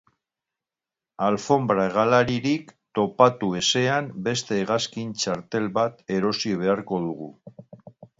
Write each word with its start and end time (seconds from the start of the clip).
Alfonbra 1.25 1.83
hegalaririk 1.89 2.71
topatu 2.99 3.49
ezean, 3.59 4.07
beste 4.29 4.57
hegazkin 4.63 5.13
txartel 5.25 5.69
bat 5.77 6.01
erosi 6.17 6.55
beharko 6.63 7.01
dugu. 7.05 7.29